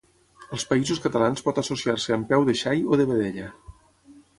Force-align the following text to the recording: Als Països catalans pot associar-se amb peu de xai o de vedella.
Als 0.57 0.65
Països 0.71 1.01
catalans 1.03 1.45
pot 1.49 1.61
associar-se 1.65 2.17
amb 2.19 2.29
peu 2.35 2.49
de 2.51 2.59
xai 2.67 2.87
o 2.95 3.03
de 3.05 3.11
vedella. 3.15 3.51